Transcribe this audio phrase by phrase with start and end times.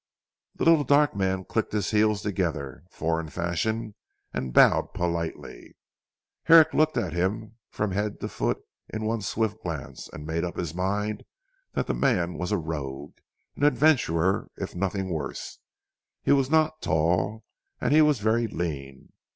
[0.55, 3.93] The little dark man clicked his heels together, foreign fashion,
[4.33, 5.75] and bowed politely.
[6.45, 10.57] Herrick looked at him from head to foot in one swift glance, and made up
[10.57, 11.23] his mind
[11.73, 13.17] that the man was a rogue,
[13.55, 15.59] an adventurer, if nothing worse.
[16.23, 17.43] He was not tall,
[17.79, 19.09] and he was very lean.